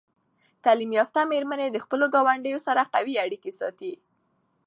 تعلیم 0.63 0.91
یافته 0.99 1.19
میرمنې 1.31 1.67
د 1.71 1.77
خپلو 1.85 2.05
ګاونډیانو 2.15 2.65
سره 2.67 2.81
قوي 2.93 3.15
اړیکې 3.25 3.51
ساتي. 3.59 3.93